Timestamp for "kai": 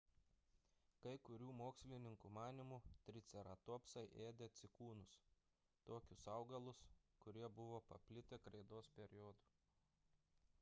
1.01-1.11